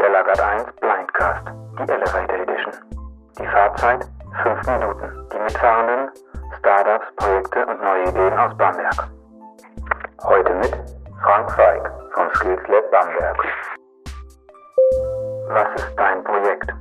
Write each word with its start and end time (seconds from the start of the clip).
Der 0.00 0.08
Lagat 0.08 0.40
1 0.40 0.64
Blindcast, 0.80 1.46
die 1.78 1.92
Elevator 1.92 2.38
Edition. 2.38 2.72
Die 3.38 3.46
Fahrzeit 3.46 4.00
5 4.42 4.66
Minuten. 4.66 5.28
Die 5.30 5.38
Mitfahrenden 5.38 6.08
Startups, 6.58 7.04
Projekte 7.16 7.66
und 7.66 7.82
neue 7.82 8.04
Ideen 8.04 8.32
aus 8.32 8.56
Bamberg. 8.56 9.10
Heute 10.22 10.54
mit 10.54 10.72
Frank 11.22 11.52
Feig 11.52 11.92
vom 12.14 12.30
Skills 12.34 12.62
Lab 12.68 12.90
Bamberg. 12.90 13.44
Was 15.48 15.82
ist 15.82 15.92
dein 15.98 16.24
Projekt? 16.24 16.72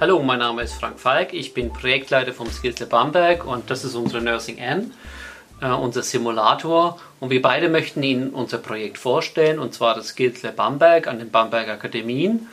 Hallo, 0.00 0.22
mein 0.22 0.38
Name 0.38 0.62
ist 0.62 0.80
Frank 0.80 0.98
Falk, 0.98 1.34
ich 1.34 1.52
bin 1.52 1.70
Projektleiter 1.70 2.32
vom 2.32 2.46
Skills 2.46 2.80
Lab 2.80 2.88
Bamberg 2.88 3.44
und 3.44 3.70
das 3.70 3.84
ist 3.84 3.94
unsere 3.94 4.24
Nursing 4.24 4.56
N, 4.56 4.94
äh, 5.60 5.68
unser 5.68 6.02
Simulator. 6.02 6.98
Und 7.20 7.30
wir 7.30 7.42
beide 7.42 7.68
möchten 7.68 8.02
Ihnen 8.02 8.30
unser 8.30 8.58
Projekt 8.58 8.98
vorstellen, 8.98 9.58
und 9.58 9.74
zwar 9.74 9.94
das 9.94 10.08
Skills 10.08 10.42
Lab 10.42 10.56
Bamberg 10.56 11.06
an 11.06 11.18
den 11.18 11.30
Bamberg 11.30 11.68
Akademien. 11.68 12.48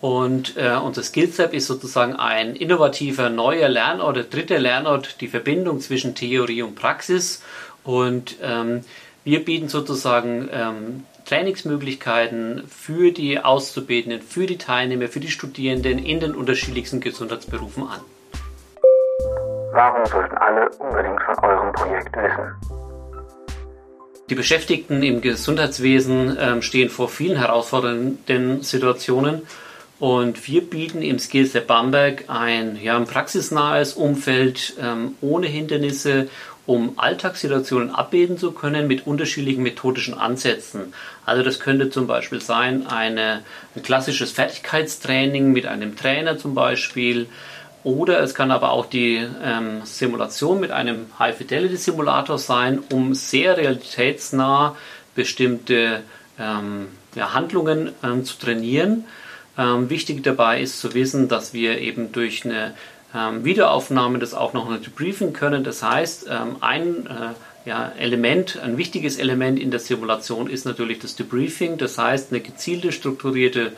Und 0.00 0.56
äh, 0.56 0.76
unser 0.76 1.02
Skills 1.02 1.38
Lab 1.38 1.54
ist 1.54 1.66
sozusagen 1.66 2.16
ein 2.16 2.54
innovativer 2.54 3.30
neuer 3.30 3.68
Lernort, 3.68 4.16
der 4.16 4.24
dritte 4.24 4.58
Lernort, 4.58 5.20
die 5.20 5.28
Verbindung 5.28 5.80
zwischen 5.80 6.14
Theorie 6.14 6.62
und 6.62 6.74
Praxis. 6.74 7.42
Und 7.82 8.36
ähm, 8.42 8.82
wir 9.24 9.44
bieten 9.44 9.68
sozusagen 9.68 10.48
ähm, 10.52 11.04
Trainingsmöglichkeiten 11.24 12.64
für 12.68 13.10
die 13.10 13.40
Auszubildenden, 13.40 14.22
für 14.22 14.46
die 14.46 14.58
Teilnehmer, 14.58 15.08
für 15.08 15.20
die 15.20 15.30
Studierenden 15.30 15.98
in 15.98 16.20
den 16.20 16.34
unterschiedlichsten 16.34 17.00
Gesundheitsberufen 17.00 17.82
an. 17.82 18.00
Warum 19.76 20.06
sollten 20.06 20.38
alle 20.38 20.70
unbedingt 20.78 21.20
von 21.20 21.38
eurem 21.44 21.70
Projekt 21.74 22.16
wissen? 22.16 22.54
Die 24.30 24.34
Beschäftigten 24.34 25.02
im 25.02 25.20
Gesundheitswesen 25.20 26.34
äh, 26.34 26.62
stehen 26.62 26.88
vor 26.88 27.10
vielen 27.10 27.36
herausfordernden 27.36 28.62
Situationen 28.62 29.42
und 29.98 30.48
wir 30.48 30.62
bieten 30.62 31.02
im 31.02 31.18
Skills 31.18 31.52
der 31.52 31.60
Bamberg 31.60 32.24
ein, 32.28 32.78
ja, 32.82 32.96
ein 32.96 33.04
praxisnahes 33.04 33.92
Umfeld 33.92 34.76
ähm, 34.80 35.14
ohne 35.20 35.46
Hindernisse, 35.46 36.30
um 36.64 36.94
Alltagssituationen 36.98 37.90
abbilden 37.90 38.38
zu 38.38 38.52
können 38.52 38.86
mit 38.86 39.06
unterschiedlichen 39.06 39.62
methodischen 39.62 40.14
Ansätzen. 40.14 40.94
Also 41.26 41.42
das 41.42 41.60
könnte 41.60 41.90
zum 41.90 42.06
Beispiel 42.06 42.40
sein 42.40 42.86
eine, 42.86 43.42
ein 43.74 43.82
klassisches 43.82 44.32
Fertigkeitstraining 44.32 45.52
mit 45.52 45.66
einem 45.66 45.96
Trainer 45.96 46.38
zum 46.38 46.54
Beispiel. 46.54 47.26
Oder 47.86 48.18
es 48.18 48.34
kann 48.34 48.50
aber 48.50 48.72
auch 48.72 48.86
die 48.86 49.24
ähm, 49.44 49.82
Simulation 49.84 50.58
mit 50.58 50.72
einem 50.72 51.06
High-Fidelity-Simulator 51.20 52.36
sein, 52.36 52.80
um 52.92 53.14
sehr 53.14 53.56
realitätsnah 53.56 54.74
bestimmte 55.14 56.02
ähm, 56.36 56.88
ja, 57.14 57.32
Handlungen 57.32 57.92
ähm, 58.02 58.24
zu 58.24 58.40
trainieren. 58.40 59.04
Ähm, 59.56 59.88
wichtig 59.88 60.24
dabei 60.24 60.60
ist 60.60 60.80
zu 60.80 60.94
wissen, 60.94 61.28
dass 61.28 61.54
wir 61.54 61.78
eben 61.78 62.10
durch 62.10 62.44
eine 62.44 62.74
ähm, 63.14 63.44
Videoaufnahme 63.44 64.18
das 64.18 64.34
auch 64.34 64.52
noch 64.52 64.68
debriefen 64.80 65.32
können. 65.32 65.62
Das 65.62 65.84
heißt, 65.84 66.26
ähm, 66.28 66.56
ein 66.62 67.06
äh, 67.06 67.68
ja, 67.68 67.92
Element, 68.00 68.58
ein 68.64 68.78
wichtiges 68.78 69.16
Element 69.16 69.60
in 69.60 69.70
der 69.70 69.78
Simulation 69.78 70.50
ist 70.50 70.66
natürlich 70.66 70.98
das 70.98 71.14
Debriefing. 71.14 71.78
Das 71.78 71.98
heißt, 71.98 72.32
eine 72.32 72.40
gezielte, 72.40 72.90
strukturierte 72.90 73.70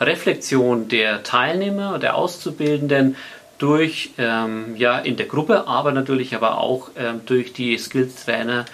Reflexion 0.00 0.88
der 0.88 1.22
Teilnehmer, 1.22 1.98
der 1.98 2.14
Auszubildenden 2.16 3.16
durch 3.60 4.14
ähm, 4.18 4.74
ja 4.76 4.98
in 4.98 5.16
der 5.16 5.26
Gruppe, 5.26 5.68
aber 5.68 5.92
natürlich 5.92 6.34
aber 6.34 6.58
auch 6.58 6.90
ähm, 6.96 7.20
durch 7.26 7.52
die 7.52 7.76
Skills-Trainer, 7.76 8.64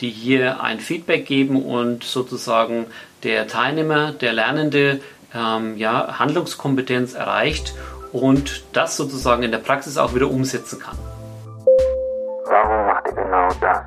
die 0.00 0.10
hier 0.10 0.62
ein 0.62 0.80
Feedback 0.80 1.26
geben 1.26 1.62
und 1.64 2.04
sozusagen 2.04 2.86
der 3.24 3.48
Teilnehmer, 3.48 4.12
der 4.12 4.32
Lernende 4.32 5.00
ähm, 5.34 5.76
ja, 5.76 6.18
Handlungskompetenz 6.18 7.14
erreicht 7.14 7.74
und 8.12 8.64
das 8.72 8.96
sozusagen 8.96 9.42
in 9.42 9.50
der 9.50 9.58
Praxis 9.58 9.98
auch 9.98 10.14
wieder 10.14 10.30
umsetzen 10.30 10.78
kann. 10.78 10.96
Warum 12.44 12.86
macht 12.86 13.06
ihr 13.08 13.14
genau 13.14 13.48
das? 13.60 13.78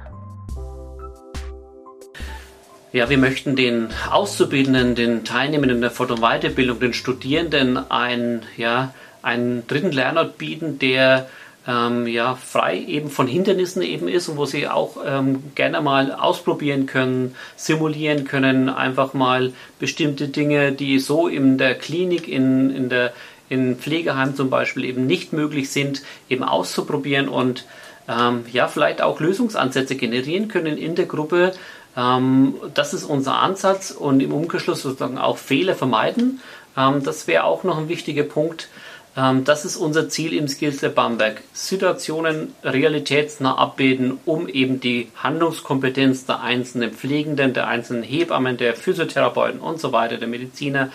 Ja, 2.91 3.07
wir 3.07 3.19
möchten 3.19 3.55
den 3.55 3.89
Auszubildenden, 4.09 4.95
den 4.95 5.23
Teilnehmern 5.23 5.69
in 5.69 5.81
der 5.81 5.91
Fort- 5.91 6.11
und 6.11 6.21
Weiterbildung, 6.21 6.79
den 6.79 6.93
Studierenden 6.93 7.77
einen, 7.91 8.43
ja, 8.57 8.93
einen 9.21 9.67
dritten 9.67 9.91
Lernort 9.91 10.37
bieten, 10.37 10.79
der 10.79 11.27
ähm, 11.67 12.07
ja, 12.07 12.35
frei 12.35 12.79
eben 12.79 13.09
von 13.09 13.27
Hindernissen 13.27 13.81
eben 13.81 14.07
ist 14.07 14.27
und 14.29 14.37
wo 14.37 14.45
sie 14.45 14.67
auch 14.67 14.97
ähm, 15.05 15.43
gerne 15.55 15.81
mal 15.81 16.11
ausprobieren 16.13 16.85
können, 16.85 17.35
simulieren 17.55 18.25
können, 18.25 18.69
einfach 18.69 19.13
mal 19.13 19.53
bestimmte 19.77 20.29
Dinge, 20.29 20.71
die 20.71 20.99
so 20.99 21.27
in 21.27 21.57
der 21.57 21.75
Klinik, 21.75 22.27
in, 22.27 22.73
in 22.75 22.89
der 22.89 23.13
in 23.49 23.77
Pflegeheimen 23.77 24.35
zum 24.35 24.49
Beispiel 24.49 24.85
eben 24.85 25.07
nicht 25.07 25.33
möglich 25.33 25.71
sind, 25.71 26.03
eben 26.29 26.43
auszuprobieren 26.43 27.27
und 27.27 27.65
ähm, 28.07 28.45
ja, 28.51 28.67
vielleicht 28.67 29.01
auch 29.01 29.19
Lösungsansätze 29.19 29.95
generieren 29.95 30.47
können 30.47 30.77
in 30.77 30.95
der 30.95 31.05
Gruppe. 31.05 31.53
Ähm, 31.97 32.55
das 32.73 32.93
ist 32.93 33.03
unser 33.03 33.39
Ansatz 33.39 33.91
und 33.91 34.21
im 34.21 34.33
Umkehrschluss 34.33 34.81
sozusagen 34.81 35.17
auch 35.17 35.37
Fehler 35.37 35.75
vermeiden. 35.75 36.41
Ähm, 36.77 37.03
das 37.03 37.27
wäre 37.27 37.43
auch 37.43 37.63
noch 37.63 37.77
ein 37.77 37.89
wichtiger 37.89 38.23
Punkt. 38.23 38.69
Ähm, 39.17 39.43
das 39.43 39.65
ist 39.65 39.77
unser 39.77 40.09
Ziel 40.09 40.33
im 40.33 40.47
Skills 40.47 40.81
Lab 40.81 40.95
Bamberg. 40.95 41.41
Situationen 41.53 42.53
realitätsnah 42.63 43.55
abbilden, 43.57 44.19
um 44.25 44.47
eben 44.47 44.79
die 44.79 45.11
Handlungskompetenz 45.15 46.25
der 46.25 46.41
einzelnen 46.41 46.91
Pflegenden, 46.91 47.53
der 47.53 47.67
einzelnen 47.67 48.03
Hebammen, 48.03 48.57
der 48.57 48.75
Physiotherapeuten 48.75 49.59
und 49.59 49.79
so 49.79 49.91
weiter, 49.91 50.17
der 50.17 50.27
Mediziner 50.27 50.89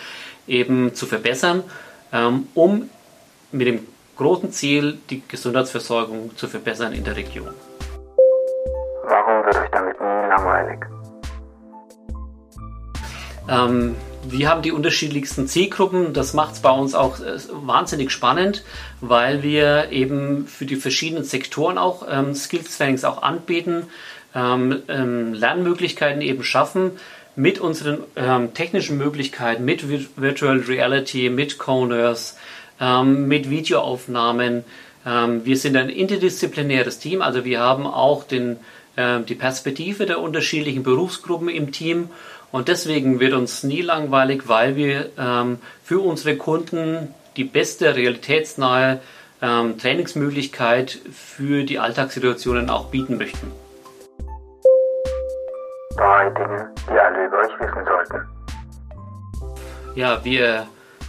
eben 0.47 0.95
zu 0.95 1.07
verbessern 1.07 1.65
ähm, 2.15 2.49
um 2.55 2.89
mit 3.51 3.67
dem 3.67 3.87
großen 4.17 4.53
Ziel, 4.53 4.99
die 5.11 5.23
Gesundheitsversorgung 5.27 6.37
zu 6.37 6.47
verbessern 6.47 6.93
in 6.93 7.03
der 7.05 7.17
Region. 7.17 7.53
Warum 9.03 9.45
wird 9.45 9.57
euch 9.57 9.71
damit 9.71 10.01
nie 10.01 10.07
langweilig? 10.07 10.81
Ähm, 13.49 13.97
wir 14.29 14.49
haben 14.49 14.63
die 14.63 14.73
unterschiedlichsten 14.73 15.47
Zielgruppen. 15.49 16.13
Das 16.13 16.35
macht 16.35 16.55
es 16.55 16.61
bei 16.61 16.71
uns 16.71 16.95
auch 16.95 17.21
äh, 17.21 17.39
wahnsinnig 17.51 18.11
spannend, 18.11 18.65
weil 19.01 19.43
wir 19.43 19.91
eben 19.91 20.47
für 20.47 20.67
die 20.67 20.77
verschiedenen 20.77 21.25
Sektoren 21.25 21.79
auch 21.79 22.07
ähm, 22.11 22.35
Skills 22.35 22.77
Trainings 22.77 23.05
auch 23.05 23.23
anbieten, 23.23 23.87
ähm, 24.35 24.83
ähm, 24.89 25.35
Lernmöglichkeiten 25.35 26.23
eben 26.23 26.43
schaffen 26.43 26.93
mit 27.37 27.59
unseren 27.59 27.99
ähm, 28.17 28.55
technischen 28.55 28.99
Möglichkeiten, 28.99 29.65
mit 29.65 29.85
Virtual 30.17 30.59
Reality, 30.59 31.31
mit 31.31 31.59
Coners, 31.59 32.37
ähm, 32.81 33.27
mit 33.27 33.51
Videoaufnahmen. 33.51 34.65
Ähm, 35.07 35.45
wir 35.45 35.57
sind 35.57 35.77
ein 35.77 35.89
interdisziplinäres 35.89 36.99
Team, 36.99 37.23
also 37.23 37.45
wir 37.45 37.61
haben 37.61 37.87
auch 37.87 38.25
den, 38.25 38.57
äh, 38.97 39.21
die 39.21 39.35
Perspektive 39.35 40.07
der 40.07 40.21
unterschiedlichen 40.21 40.83
Berufsgruppen 40.83 41.49
im 41.49 41.73
Team 41.73 42.09
und 42.55 42.69
deswegen 42.69 43.19
wird 43.19 43.33
uns 43.33 43.65
nie 43.65 43.83
langweilig, 43.83 44.45
weil 44.47 44.77
wir 44.77 45.11
ähm, 45.19 45.59
für 45.83 45.99
unsere 45.99 46.37
Kunden 46.37 47.13
die 47.37 47.43
beste 47.45 47.97
realitätsnahe 47.97 49.01
ähm, 49.43 49.77
Trainingsmöglichkeit 49.77 50.99
für 51.13 51.65
die 51.65 51.81
Alltagssituationen 51.81 52.71
auch 52.71 52.87
bieten 52.91 53.19
möchten 53.19 53.51
drei 55.97 56.31
Dinge, 56.31 56.71
die 56.89 56.99
alle 56.99 57.27
über 57.27 57.39
euch 57.39 57.61
wissen 57.61 57.85
sollten. 57.85 58.29
Ja, 59.95 60.25
wir 60.25 60.67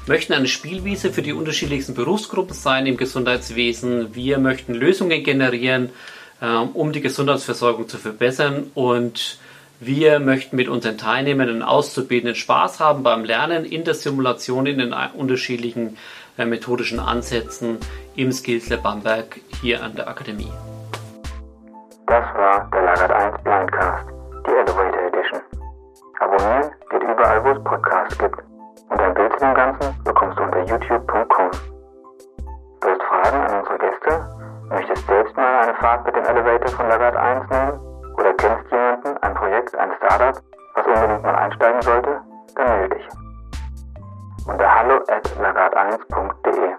möchten 0.07 0.33
eine 0.33 0.47
Spielwiese 0.47 1.11
für 1.11 1.21
die 1.21 1.33
unterschiedlichsten 1.33 1.95
Berufsgruppen 1.95 2.53
sein 2.53 2.85
im 2.85 2.97
Gesundheitswesen. 2.97 4.13
Wir 4.13 4.37
möchten 4.37 4.73
Lösungen 4.73 5.23
generieren, 5.23 5.89
ähm, 6.41 6.69
um 6.73 6.91
die 6.91 7.01
Gesundheitsversorgung 7.01 7.87
zu 7.87 7.97
verbessern 7.97 8.71
und 8.75 9.39
wir 9.79 10.19
möchten 10.19 10.55
mit 10.55 10.69
unseren 10.69 10.97
Teilnehmern 10.97 11.49
und 11.49 11.63
Auszubildenden 11.63 12.35
Spaß 12.35 12.79
haben 12.79 13.03
beim 13.03 13.25
Lernen 13.25 13.65
in 13.65 13.83
der 13.83 13.93
Simulation, 13.93 14.65
in 14.65 14.77
den 14.77 14.93
unterschiedlichen 14.93 15.97
äh, 16.37 16.45
methodischen 16.45 16.99
Ansätzen 16.99 17.79
im 18.15 18.31
Skills 18.31 18.69
Lab 18.69 18.83
Bamberg 18.83 19.39
hier 19.61 19.83
an 19.83 19.95
der 19.95 20.07
Akademie. 20.07 20.51
Das 22.07 22.25
war 22.35 22.69
der 22.71 22.81
Lagert 22.83 23.11
1 23.11 23.43
Blindcast 23.43 24.05
die 24.47 24.51
Elevator 24.51 25.01
Edition. 25.07 25.41
Abonnieren 26.19 26.71
geht 26.89 27.03
überall, 27.03 27.43
wo 27.43 27.49
es 27.49 27.63
Podcasts 27.63 28.17
gibt. 28.17 28.37
Und 28.89 29.01
ein 29.01 29.13
Bild 29.13 29.33
zu 29.33 29.39
dem 29.39 29.55
Ganzen 29.55 30.03
bekommst 30.03 30.37
du 30.37 30.43
unter 30.43 30.59
youtube.com. 30.59 31.51
Du 32.81 32.87
hast 32.87 33.03
Fragen 33.03 33.41
an 33.41 33.59
unsere 33.59 33.77
Gäste? 33.79 34.35
Möchtest 34.69 35.07
selbst 35.07 35.35
mal 35.35 35.63
eine 35.63 35.75
Fahrt 35.75 36.05
mit 36.05 36.15
dem 36.15 36.23
Elevator 36.23 36.69
von 36.69 36.87
Lagarde 36.87 37.19
1 37.19 37.49
nehmen? 37.49 37.94
Jemanden, 39.71 39.91
ein 39.91 39.97
Startup, 39.97 40.43
was 40.75 40.85
unbedingt 40.85 41.23
mal 41.23 41.35
einsteigen 41.35 41.81
sollte? 41.81 42.21
Dann 42.55 42.67
melde 42.67 42.95
dich. 42.95 43.07
Unter 44.47 44.75
hallo 44.75 44.97
at 45.07 45.27
lagarde1.de 45.39 46.74